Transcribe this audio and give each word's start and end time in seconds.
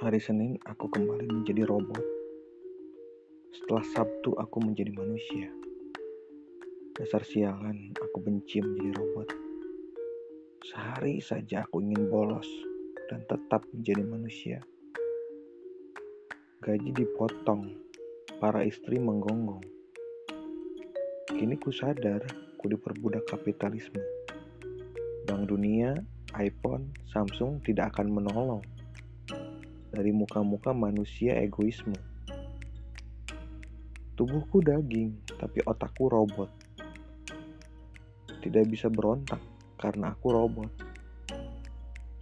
Hari 0.00 0.16
Senin 0.16 0.56
aku 0.64 0.88
kembali 0.88 1.28
menjadi 1.28 1.68
robot. 1.68 2.00
Setelah 3.52 3.84
Sabtu 3.84 4.32
aku 4.32 4.56
menjadi 4.64 4.96
manusia. 4.96 5.52
Dasar 6.96 7.20
sialan, 7.20 7.92
aku 8.00 8.16
benci 8.24 8.64
menjadi 8.64 8.96
robot. 8.96 9.28
Sehari 10.64 11.20
saja 11.20 11.68
aku 11.68 11.84
ingin 11.84 12.08
bolos 12.08 12.48
dan 13.12 13.28
tetap 13.28 13.60
menjadi 13.76 14.00
manusia. 14.00 14.64
Gaji 16.64 16.96
dipotong, 16.96 17.68
para 18.40 18.64
istri 18.64 18.96
menggonggong. 18.96 19.68
Kini 21.28 21.60
ku 21.60 21.76
sadar 21.76 22.24
ku 22.56 22.72
diperbudak 22.72 23.28
kapitalisme. 23.28 24.00
Bank 25.28 25.44
Dunia, 25.44 25.92
iPhone, 26.40 26.88
Samsung 27.12 27.60
tidak 27.60 27.92
akan 27.92 28.16
menolong 28.16 28.79
dari 29.90 30.14
muka-muka 30.14 30.70
manusia 30.70 31.34
egoisme. 31.42 31.98
Tubuhku 34.14 34.62
daging, 34.62 35.18
tapi 35.38 35.58
otakku 35.66 36.06
robot. 36.06 36.50
Tidak 38.40 38.64
bisa 38.70 38.86
berontak 38.86 39.42
karena 39.76 40.14
aku 40.14 40.28
robot. 40.30 40.70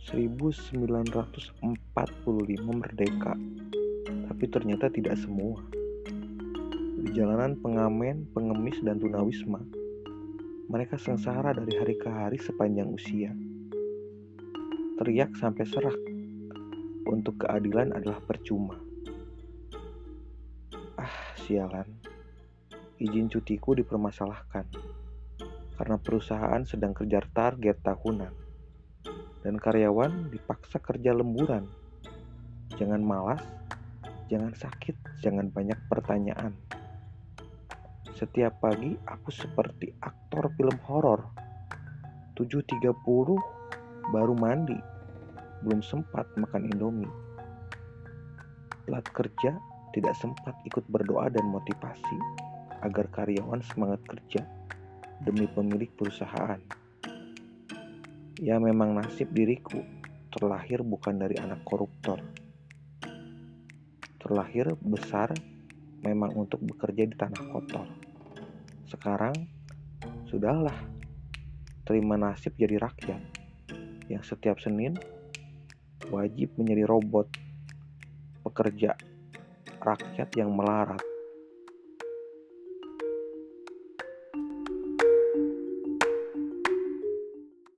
1945 0.08 1.60
merdeka, 2.64 3.36
tapi 4.24 4.44
ternyata 4.48 4.88
tidak 4.88 5.20
semua. 5.20 5.60
Di 6.98 7.12
jalanan 7.12 7.60
pengamen, 7.60 8.24
pengemis, 8.32 8.80
dan 8.80 8.96
tunawisma, 8.96 9.60
mereka 10.72 10.96
sengsara 10.96 11.52
dari 11.52 11.76
hari 11.76 11.94
ke 12.00 12.08
hari 12.08 12.40
sepanjang 12.40 12.88
usia. 12.88 13.36
Teriak 14.96 15.36
sampai 15.36 15.68
serak, 15.68 15.96
untuk 17.08 17.40
keadilan 17.40 17.96
adalah 17.96 18.20
percuma. 18.20 18.76
Ah, 21.00 21.32
sialan. 21.40 21.88
Izin 23.00 23.30
cutiku 23.32 23.72
dipermasalahkan 23.78 24.66
karena 25.78 25.96
perusahaan 26.02 26.62
sedang 26.66 26.90
kejar 26.90 27.30
target 27.30 27.78
tahunan 27.86 28.34
dan 29.46 29.54
karyawan 29.54 30.28
dipaksa 30.34 30.82
kerja 30.82 31.14
lemburan. 31.14 31.70
Jangan 32.74 32.98
malas, 32.98 33.42
jangan 34.26 34.50
sakit, 34.52 35.22
jangan 35.22 35.46
banyak 35.54 35.78
pertanyaan. 35.86 36.58
Setiap 38.18 38.58
pagi 38.58 38.98
aku 39.06 39.30
seperti 39.30 39.94
aktor 40.02 40.50
film 40.58 40.74
horor. 40.90 41.30
7.30 42.34 42.82
baru 44.10 44.34
mandi, 44.34 44.97
belum 45.64 45.82
sempat 45.82 46.26
makan 46.38 46.70
indomie. 46.70 47.10
Telat 48.86 49.06
kerja, 49.12 49.56
tidak 49.92 50.14
sempat 50.16 50.54
ikut 50.64 50.84
berdoa 50.88 51.28
dan 51.32 51.48
motivasi 51.48 52.18
agar 52.84 53.10
karyawan 53.10 53.60
semangat 53.64 54.00
kerja 54.06 54.42
demi 55.22 55.50
pemilik 55.50 55.90
perusahaan. 55.98 56.60
Ya 58.38 58.56
memang 58.62 58.94
nasib 58.94 59.34
diriku 59.34 59.82
terlahir 60.30 60.86
bukan 60.86 61.18
dari 61.18 61.34
anak 61.42 61.66
koruptor. 61.66 62.22
Terlahir 64.22 64.78
besar 64.78 65.34
memang 66.06 66.30
untuk 66.38 66.62
bekerja 66.62 67.02
di 67.10 67.16
tanah 67.18 67.42
kotor. 67.50 67.86
Sekarang 68.86 69.34
sudahlah 70.30 70.76
terima 71.82 72.14
nasib 72.14 72.54
jadi 72.54 72.78
rakyat 72.78 73.22
yang 74.06 74.22
setiap 74.22 74.62
Senin 74.62 74.94
wajib 76.08 76.52
menjadi 76.56 76.84
robot 76.88 77.28
pekerja 78.44 78.96
rakyat 79.80 80.28
yang 80.36 80.52
melarat. 80.52 81.07